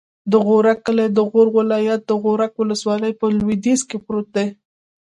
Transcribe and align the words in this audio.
د 0.31 0.33
غورک 0.45 0.77
کلی 0.85 1.07
د 1.13 1.19
غور 1.29 1.47
ولایت، 1.59 2.01
غورک 2.23 2.51
ولسوالي 2.57 3.11
په 3.19 3.25
لویدیځ 3.37 3.81
کې 3.89 3.97
پروت 4.05 4.27
دی. 4.35 4.47